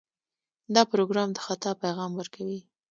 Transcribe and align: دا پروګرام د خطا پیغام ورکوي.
دا 0.75 0.81
پروګرام 0.91 1.29
د 1.33 1.37
خطا 1.45 1.71
پیغام 1.83 2.11
ورکوي. 2.15 2.59